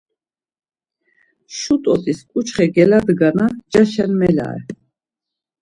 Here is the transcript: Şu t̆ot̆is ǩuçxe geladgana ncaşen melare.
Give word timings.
Şu 1.57 1.75
t̆ot̆is 1.83 2.19
ǩuçxe 2.29 2.65
geladgana 2.73 3.45
ncaşen 3.53 4.11
melare. 4.19 4.63